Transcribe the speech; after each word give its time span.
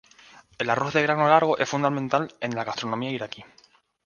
El 0.57 0.67
arroz 0.71 0.93
de 0.95 1.03
grano 1.03 1.27
largo 1.29 1.59
es 1.59 1.69
fundamental 1.69 2.33
en 2.39 2.55
la 2.55 2.63
gastronomía 2.63 3.11
iraquí. 3.11 3.45